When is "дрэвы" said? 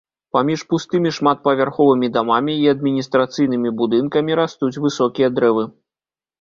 5.39-5.63